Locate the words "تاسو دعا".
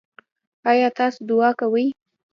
0.97-1.49